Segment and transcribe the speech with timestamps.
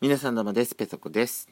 [0.00, 0.74] 皆さんどうもです。
[0.74, 1.48] ペソコです。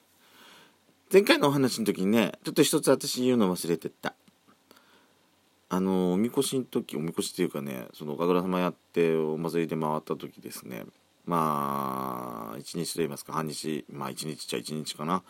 [1.10, 4.14] 前回のお話の時にね、ちょっと一つ私言うの忘れてた。
[5.70, 10.84] あの、おみこしの時、おみこしっていうかね、その、神楽様やってお祭りで回った時ですね、
[11.24, 15.22] まあ、一日と言いますか、半日、まあ一日っちゃ一日かな。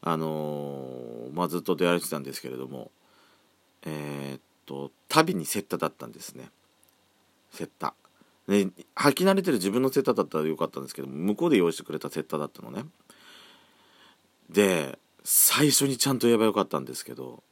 [0.00, 2.90] あのまあずっと出歩いてたんですけれども、
[3.82, 6.48] えー、っと、旅にセッタだったんですね。
[7.50, 7.94] セッタ。
[8.48, 8.66] で
[8.96, 12.84] 履き慣れてる自分のセッターだったらよかったんですけど向こうで用意してくれたセッターだったのね。
[14.50, 17.42] で最初にちゃんと言えばよかったんですけど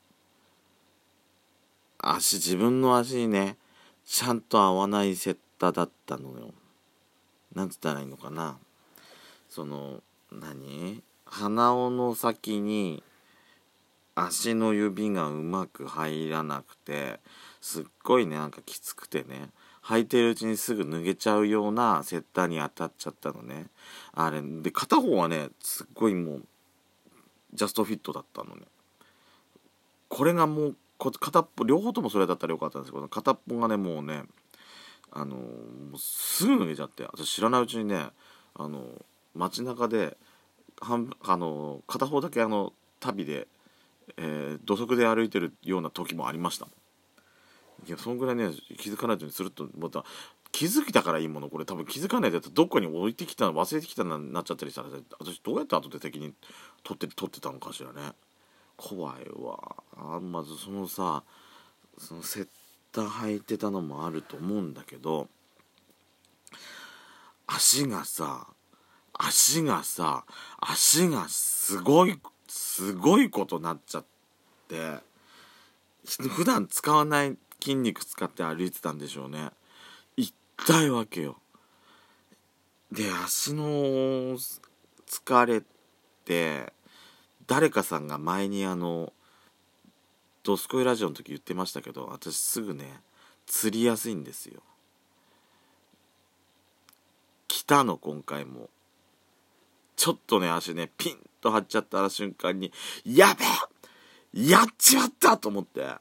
[1.99, 3.57] 足自分の足にね
[4.05, 6.53] ちゃんと合わないセッターだったのよ。
[7.55, 8.59] なんつったらいいのかな。
[9.49, 10.03] その
[10.33, 11.03] 何？
[11.25, 13.03] 鼻緒の先に
[14.17, 17.21] 足の指がうまく入らなくて
[17.61, 19.51] すっごいねなんかきつくてね。
[19.85, 23.67] 履いてるうちにすぐ脱げちゃうようなセッターに当たっちゃったのね。
[24.13, 26.43] あれで片方はねすっごいもう
[27.55, 28.63] ジャストフィットだったのね。
[30.09, 34.25] これがもう片っぽ両方ともそれだったらよかったんですけど片っぽがねもうね
[35.11, 35.43] あのも
[35.95, 38.09] うすぐ脱げちゃって私知らないうちにね
[38.55, 38.85] あの
[39.35, 40.17] 街中で
[40.81, 43.49] 半あの片方だけあの旅で、
[44.19, 46.69] えー、土足で歩いてるような時もありました。
[47.87, 50.05] いやそんぐらいね気づかないとにするとまた
[50.53, 56.35] 気づいたからいいものこれ多分気づかないでどっかに置いてきたの忘れてきたななっちゃったりしたら私どうやって後で責任
[56.83, 58.13] 取って取ってたのかしらね。
[58.77, 59.77] 怖いわ。
[59.97, 61.23] あまずそのさ
[61.99, 62.49] そのセッ
[62.93, 65.29] ター履いてたのもあると思うんだけど
[67.47, 68.47] 足がさ
[69.13, 70.25] 足がさ
[70.59, 74.05] 足がすごいすごいことなっちゃっ
[74.69, 74.99] て
[76.07, 79.51] 普段使わない筋肉使って歩いてたんでしょうね。
[80.17, 81.37] 痛いわけよ。
[82.93, 83.65] で足の
[85.07, 85.63] 疲れ
[86.25, 86.73] て
[87.47, 89.13] 誰かさんが前にあの
[90.43, 93.01] 「ドスコイラジオ」の時言ってましたけど私すぐね
[93.47, 94.63] 釣りやすいんですよ。
[97.49, 98.71] 来たの今回も。
[99.97, 102.73] ちょっとね足ねピンと張っちゃった瞬間に
[103.05, 104.49] 「やべえ!
[104.49, 105.95] やっちまった!」と思って。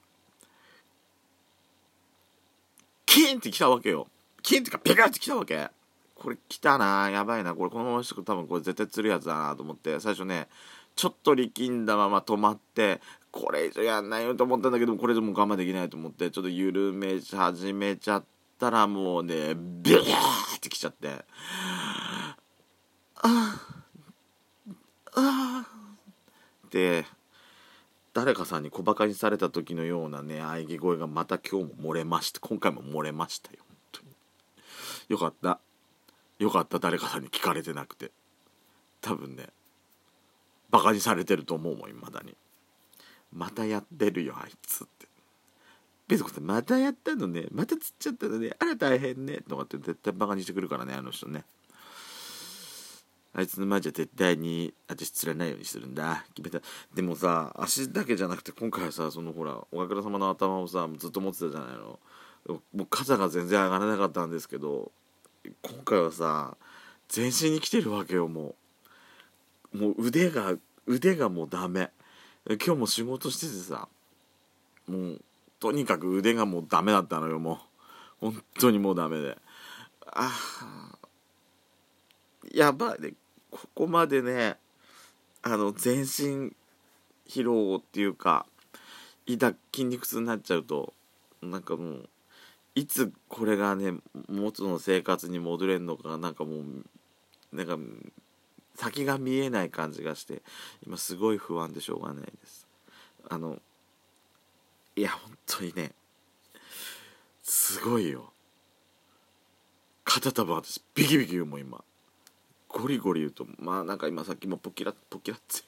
[3.10, 4.08] キーンって来たわけよ。
[4.44, 5.68] キーンってかペカって来たわけ。
[6.14, 7.56] これ来たなやばいな。
[7.56, 10.48] これこのまましと多分これ絶対釣るやつだなと思って最初ね
[10.96, 18.24] ちょっと力んだまま止まってこれ以上やんないよと思ったんだけどこれでもう我慢できないと思ってちょっと緩め始めちゃっ
[18.60, 21.26] たらもうねビャーって来ちゃって。
[23.22, 23.60] あ
[25.16, 25.68] ああ
[26.70, 27.06] で
[28.14, 32.40] 誰かさんに小バカにされた時のようなね喘ぎ声がまた今日も漏れました。
[32.40, 33.60] 今回も漏れましたよ。
[33.68, 34.08] 本当に。
[35.10, 35.60] よかった。
[36.40, 36.80] よかった。
[36.80, 38.12] 誰かさんに聞かれてなくて。
[39.02, 39.48] 多分ね
[40.70, 42.36] バカにされてると思うもん未だに。
[43.32, 45.08] またやってるよあいつって。
[46.08, 47.46] ベソコさんまたやったのね。
[47.52, 48.56] また釣っちゃったのね。
[48.58, 49.42] あら大変ね。
[49.48, 51.46] とかって絶対バカにしてくるからねあの人ね。
[53.40, 56.26] あいつの前じゃ絶対に私釣らないようにするんだ。
[56.36, 56.66] 決めた。
[56.94, 62.00] でもさ足だけじゃなくて今回はさそのほらおかくら様の頭をさずっと持ってたじゃないの。
[62.48, 64.92] もう肩が全然上がらなかったんですけど
[65.62, 66.58] 今回はさ
[67.08, 68.56] 全身に来てるわけよも
[69.74, 69.78] う。
[69.78, 71.92] もう腕が腕がもうダメ。
[72.46, 73.88] 今日も仕事しててさ
[74.86, 75.22] もう
[75.62, 77.54] とにかく腕がもうダメだったのよも
[78.22, 78.32] う。
[78.32, 79.38] 本当にもうダメで。
[80.08, 80.30] あ
[80.62, 81.00] あ
[82.54, 83.02] やばい。
[83.02, 83.14] ね
[83.52, 84.58] ここまでね
[85.42, 86.54] あの全身
[87.28, 88.46] 疲労っていうか
[89.26, 90.94] 痛筋肉痛になっちゃうと
[91.42, 92.10] なんかもう
[92.76, 93.94] いつこれがね
[94.28, 97.78] 元の生活に戻れるのかなんかもうなんか
[98.76, 100.42] 先が見えない感じがして
[100.86, 102.68] 今すごい不安でしょうがないです。
[103.30, 103.58] あの
[104.96, 105.92] いや本当にね
[107.44, 108.32] すごいよ。
[110.04, 111.84] 肩多分私ビキビキ言うもん今。
[112.70, 115.64] ゴリゴリ言うとまあなんか今さっきもポキラポキラって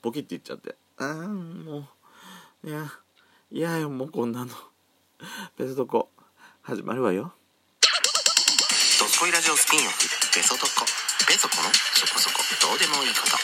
[0.00, 0.76] ポキって言っちゃって。
[0.96, 1.88] ああも
[2.64, 2.90] ういや
[3.50, 4.50] いやよもうこんなの。
[5.58, 6.08] 別とこ
[6.62, 7.32] 始まるわよ。
[9.00, 9.98] ドスコイラジオスピンオフ。
[10.34, 10.86] ベソトコ。
[11.28, 12.36] ベソコのそこそこ。
[12.70, 13.36] どうでもいいこと。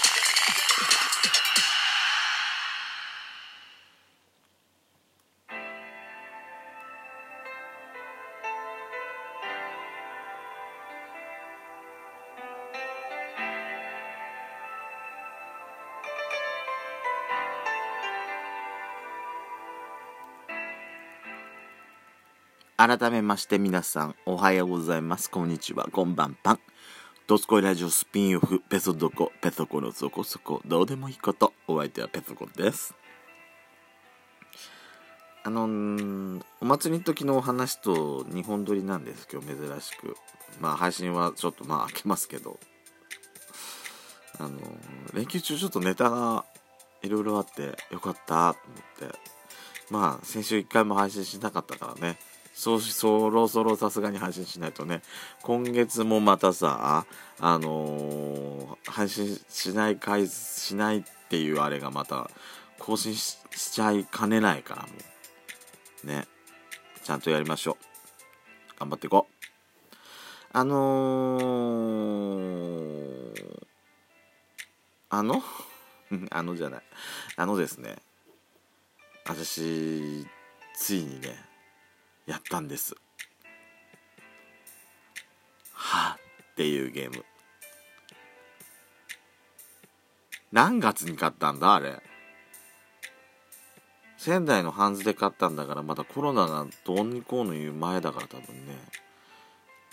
[22.77, 26.61] 改めまして皆さんおはようございますこんにちはこんばんぱん
[27.29, 31.55] ドスコイラジオスピンオフ、ペソドコ、ペソコのそこそこ、どうでもいいこと。
[31.67, 32.95] お相手はペソコです。
[35.43, 40.17] あのー、お祭りの時のお話と2本撮りなんです今日珍しく。
[40.61, 42.59] まあ配信はちょっとまあ開けますけど。
[44.39, 46.45] あのー、連休中ちょっとネタが
[47.03, 48.59] いろいろあってよかったと
[49.01, 49.19] 思って。
[49.91, 52.19] まあ先週1回も配信しなかったからね。
[52.55, 55.03] そうそろそろさすがに配信しないとね。
[55.43, 57.05] 今月もまたさ
[57.41, 62.31] あのー、配信しない回しないっていうあれがまた
[62.79, 63.39] 更新し
[63.73, 64.89] ちゃいかねないからも
[66.05, 66.07] う。
[66.07, 66.29] ね。
[67.03, 67.77] ちゃんとやりましょう。
[68.79, 69.35] 頑張っていこう。
[70.53, 73.65] あのー、
[75.11, 75.43] あの？
[76.31, 76.83] あのじゃない。
[77.35, 77.97] あのですね。
[79.27, 80.25] 私
[80.77, 81.54] ついにね
[82.27, 82.95] やったんです。
[85.73, 86.19] はあ
[86.53, 87.25] っていうゲーム。
[90.53, 92.01] 何月に買ったんだあれ？
[94.17, 98.79] 仙台のハンズで買ったんだからまだコロナがどうにこうの言う前だから多分ね。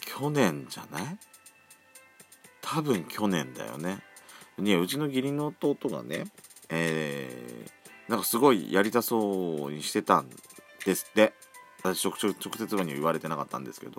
[0.05, 1.17] 去年じゃない？
[2.61, 3.99] 多分去年だよね。
[4.59, 6.25] いやうちの義理の弟がね
[6.69, 10.29] えー、なんかすごいやりたそうにしてたん
[10.85, 11.33] ですって。
[11.83, 13.93] 私直直接はには言われてなかったんですけど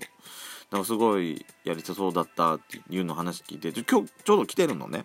[0.71, 5.05] なんかすごいやりたそうだったっていうの話聞いて今日ちょうど来てるのね。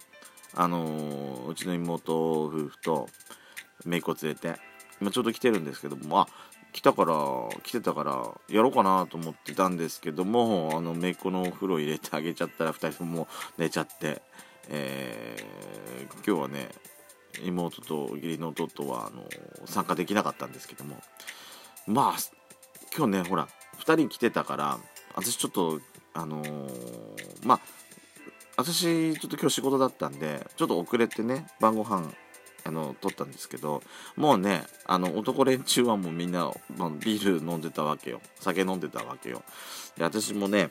[0.56, 3.10] あのー、うちの妹夫婦と
[3.86, 4.60] 姪っ子連れて。
[5.02, 6.28] 今ちょうど来てるんですけどもあ
[6.74, 7.14] 来たから
[7.64, 13.28] 来てたからやろうかなと思ってたんですけどもあの姪っ子のお風呂入れてあげちゃったら2人とも
[13.58, 14.22] 寝ちゃって、
[14.70, 16.70] えー、今日はね
[17.44, 19.24] 妹と義理の弟はあの
[19.66, 20.98] 参加できなかったんですけども。
[21.86, 22.37] まあ
[22.98, 23.48] 今日ねほら
[23.80, 24.80] 2人来てたから
[25.14, 25.80] 私ちょっと
[26.16, 26.68] あのー、
[27.46, 27.60] まあ
[28.58, 32.12] 私ちょっと今日仕事だったんでちょっと遅れてね晩ご飯
[32.66, 33.84] あの取ったんですけど
[34.16, 38.20] もうねあの男連中はもうみんな、まあ、ビール飲んでたわけよ。
[38.40, 39.44] 酒飲んでたわけよ。
[39.96, 40.70] で私もね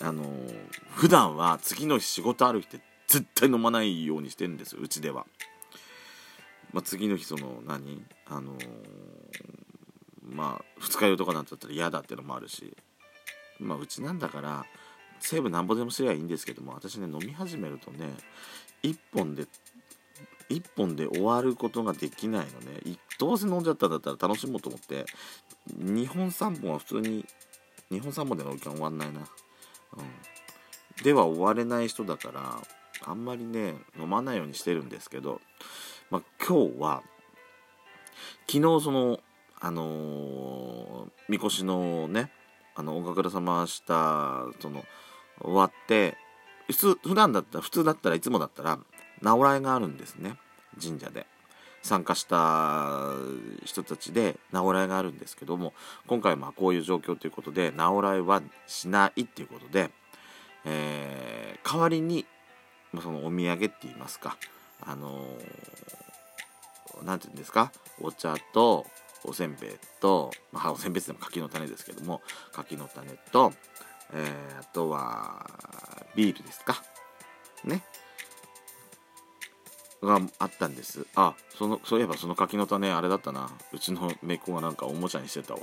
[0.00, 0.56] あのー、
[0.90, 5.26] 普段は次の日仕事ある日って絶対飲まないようにしてるんですうちでは。
[6.72, 8.02] まあ、次の日その何？
[8.26, 9.61] あのー、
[10.32, 12.76] まあ二日酔いとかなんだったら嫌だってのもあるし。
[13.62, 14.66] まあうちなんだから
[15.20, 18.08] セーブなんぼでもすりゃいいんですけども私ね飲み始めるとね
[18.82, 19.46] 1本で
[20.50, 22.98] 1本で終わることができないのね。
[23.18, 25.06] どうせ飲んじゃったんだったら楽しもうと思って
[25.78, 27.24] 2本3本は普通に
[27.92, 32.60] 2本3本で飲む気は終わんないな、うん、では終われない人だから
[33.06, 35.40] あんまりね飲まないようにしてるんですけど、
[36.10, 37.02] まあ、今日は
[38.50, 39.20] 昨日その
[39.64, 42.32] あのー、みこしのね
[42.74, 44.84] あの音楽様したその
[45.40, 46.16] 終わって
[46.66, 48.78] 普通普段だったら普通だったらいつもだったら
[49.20, 50.36] 直らいがあるんですね。
[50.80, 51.26] 神社で。
[51.82, 53.10] 参加した
[53.64, 55.74] 人たちで直らいがあるんですけども
[56.06, 59.90] 今回まあこういう状況ということで直らいはしないっていうことで、
[60.64, 62.24] えー、代わりに、
[62.92, 64.36] まあ、そのお土産って言いますか
[64.80, 65.24] あの
[67.02, 68.86] 何、ー、て言うんですかお茶と
[69.24, 69.70] おせんべい
[70.00, 72.22] と、まあ、おせんべいでも柿の種ですけども
[72.52, 73.52] 柿の種と、
[74.12, 75.46] えー、あとは
[76.14, 76.82] ビールですか。
[77.64, 77.82] ね。
[80.02, 81.06] があったんです。
[81.14, 83.50] あそのそういえばその柿の種あれだったな。
[83.72, 85.60] うちの姪っ子がなんかおもちゃにしてたわ。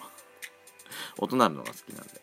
[1.18, 2.22] 大人のが好きなんで。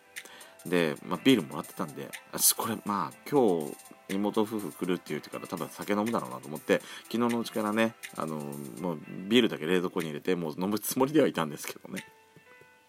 [0.67, 3.77] で、まあ、ビールもらってたんで私これまあ今日
[4.09, 8.37] 妹夫婦来るって言ってから多分酒飲むだろうなと思って昨日のうちからねあの
[8.81, 8.99] もう
[9.29, 12.05] ビールだけ冷蔵庫に入れてもう飲むつもりではいたんですけどね。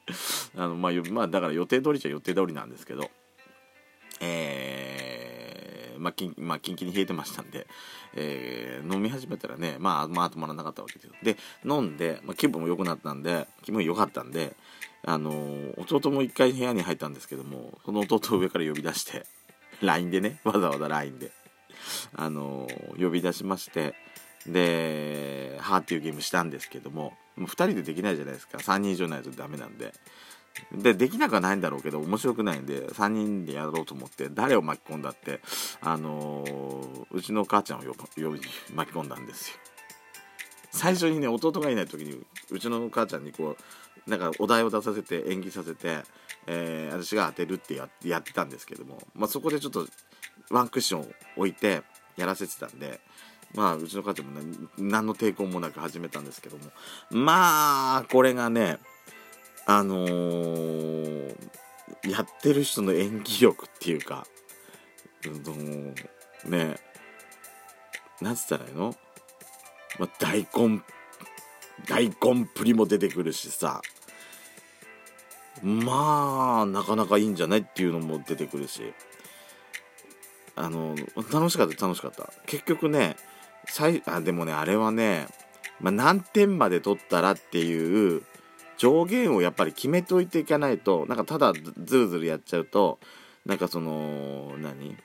[0.56, 3.10] あの、まあ、まあだから予定通りじゃ予定通りなんですけど。
[4.20, 7.68] えー、まあキンまあ、キンキンに冷えてましたんで、
[8.16, 11.14] えー、飲み始めたらねまあまあ止まらなかったわけですよ。
[11.22, 14.56] で飲んで、まあ、気分も良くなったんで気分良かったんで
[15.04, 15.32] あの
[15.78, 19.26] 弟も一回部屋に入ったんですけどもその弟を上から呼び出して
[19.82, 21.32] LINE でねわざわざ LINE で。
[22.16, 22.68] あの
[23.00, 23.96] 呼び出しまして。
[24.46, 28.58] で「はーっていうゲームしたんですけどももう2人でできないじゃないですか。
[28.60, 29.94] 3人以上ないとダメなんで。
[30.72, 35.40] でできなくはないんだろうけど面白くないんで3人でやろうと思って誰を巻き込んだって
[35.82, 37.92] あのー、うちの母ちゃんを呼
[38.32, 38.42] び
[38.74, 39.58] 巻き込んだんですよ。
[40.72, 42.20] 最初にね弟がいない時に
[42.50, 43.58] うちの母ちゃんにこう
[44.08, 46.04] なんかお題を出させて演技させて
[46.48, 49.86] えー、私が当てるってややってたんですけども、まあ、そこでちょっと
[50.50, 51.84] ワンクッションを置いて
[52.16, 53.02] やらせてたんで、
[53.54, 56.64] まあ、うちの母ちゃんも、ね、何の抵抗もなく始めたんですけども
[57.10, 58.80] まあこれがね
[59.66, 61.36] あのー、
[62.10, 64.26] やってる人の演技力っていうか
[65.26, 65.94] うん
[66.50, 66.78] ね
[68.22, 68.96] なんつったらいいの、
[70.00, 70.82] まあ、大根
[71.86, 73.82] 大根プリも出てくるしさ。
[75.64, 78.94] まあなかなかいいんじゃないっていうのも出てくるし。
[80.60, 80.96] あの
[81.32, 82.34] 楽しかった楽しかった。
[82.48, 83.16] 結局ね
[83.68, 85.28] 最あでもねあれはね、
[85.80, 88.24] まあ、何点まで取ったらっていう
[88.80, 92.98] 上限をやっぱり決めといていかないとなんかただずるずるやっちゃうと
[93.46, 94.98] なんかその何？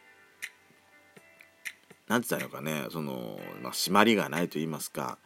[2.08, 5.18] なんて言ったのかねその、まあ、締まりがないと言いますか。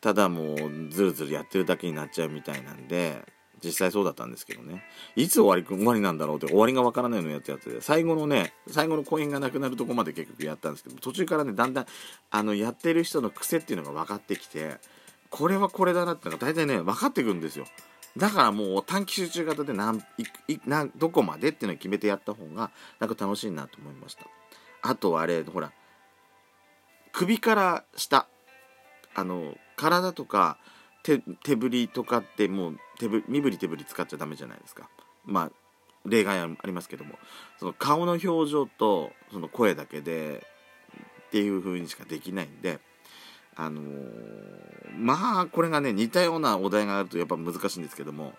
[0.00, 3.26] ただもうずるずるやってるだけになっちゃうみたいなんで
[3.64, 4.84] 実際そうだったんですけどね。
[5.16, 11.86] いつ終わり終わりなんだろうって終わりがわからないのやつやって最後のね最後のコインがなくなるとこまで結局やったんですけど途中からねだんだん
[12.30, 14.76] あのやってる人の癖っていうのが分かってきて
[15.30, 17.66] これはこれだなっていうのが大体ね分かってくるんですよ。
[18.16, 20.02] だからもう短期集中型で何
[20.48, 24.26] い何どこまでっていうのを決めてやった方がなんか楽しいなと思いました。
[24.82, 25.72] あとはあれほら
[27.12, 28.26] 首から下
[29.14, 30.58] あの体とか
[31.06, 34.88] 手手振りとかってもう手ぶ身振り手振り使っちゃダメじゃないですか。
[35.24, 35.50] まあ
[36.04, 37.16] 例外ありますけども。
[37.58, 40.44] その顔の表情とその声だけで
[41.28, 42.80] っていう風にしかできないんで
[43.54, 43.84] あのー、
[44.96, 48.34] まあこれがね似たようなお題があるとやっぱ難しいんですけども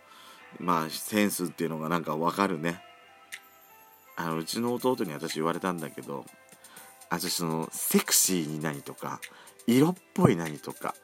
[0.60, 2.82] まあセンスっていうのがなんか分かるね。
[4.18, 6.26] あのうちの弟に私言われたんだけど
[7.10, 9.22] 私そのセクシーに何とか
[9.68, 10.96] 色っぽい何とか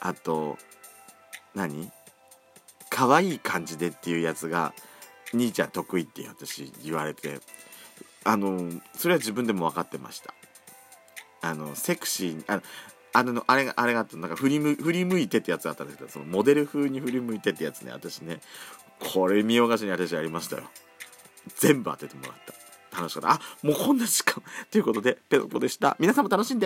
[0.00, 0.58] あと
[1.54, 1.90] 何？
[2.90, 4.72] 可愛い感じでっていうやつが
[5.32, 7.40] 兄ちゃん得意って私言われて
[8.22, 10.32] あのそれは自分でも分かってました。
[11.42, 12.62] あのセクシーあの
[13.12, 14.16] あのあれがあれがあった。
[14.16, 18.40] なんか振りむ振り向いてってやつあったんですけどそのモデル風に振り向いてってやつね私ね。
[19.00, 20.62] これ見よがしに私やりましたよ。
[21.56, 22.96] 全部当ててもらった。
[22.96, 23.32] 楽しかった。
[23.32, 24.40] あもうこんな時間。
[24.70, 25.96] ということでペロポでした。
[25.98, 26.62] 皆さんも楽しんで。